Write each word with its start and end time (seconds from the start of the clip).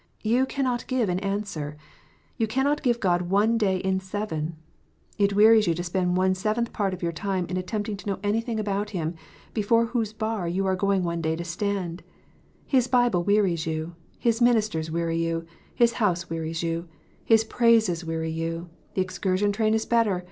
You 0.23 0.47
cannot 0.47 0.87
give 0.87 1.09
God 2.99 3.21
one 3.21 3.43
single 3.45 3.57
day 3.59 3.77
in 3.77 3.99
seven! 3.99 4.55
It 5.19 5.35
wearies 5.35 5.67
you 5.67 5.75
to 5.75 5.83
spend 5.83 6.17
one 6.17 6.33
seventh 6.33 6.73
part 6.73 6.95
of 6.95 7.03
your 7.03 7.11
time 7.11 7.45
in 7.45 7.55
attempting 7.55 7.97
to 7.97 8.07
know 8.07 8.19
anything 8.23 8.59
about 8.59 8.89
Him, 8.97 9.13
before 9.53 9.85
whose 9.85 10.11
bar 10.11 10.47
you 10.47 10.65
are 10.65 10.75
going 10.75 11.03
one 11.03 11.21
day 11.21 11.35
to 11.35 11.43
stand! 11.43 12.01
His 12.65 12.87
Bible 12.87 13.21
wearies 13.23 13.67
you! 13.67 13.93
His 14.17 14.41
ministers 14.41 14.89
weary 14.89 15.17
you! 15.19 15.45
His 15.75 15.93
house 15.93 16.31
wearies 16.31 16.63
you! 16.63 16.89
His 17.23 17.43
praises 17.43 18.03
weary 18.03 18.31
you! 18.31 18.69
The 18.95 19.01
excursion 19.03 19.51
train 19.51 19.75
is 19.75 19.85
better 19.85 20.19